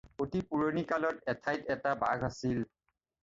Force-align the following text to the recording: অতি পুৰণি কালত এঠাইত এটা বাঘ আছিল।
অতি 0.23 0.39
পুৰণি 0.53 0.83
কালত 0.91 1.21
এঠাইত 1.35 1.75
এটা 1.75 1.93
বাঘ 2.05 2.25
আছিল। 2.31 2.65